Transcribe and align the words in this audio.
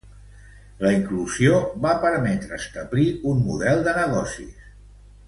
La 0.85 0.93
inclusió 0.99 1.51
de 1.51 1.59
Madrid 1.65 1.83
va 1.85 1.93
permetre 2.07 2.59
establir 2.65 3.07
un 3.33 3.45
model 3.51 3.85
de 3.89 3.95
negocis. 4.03 4.65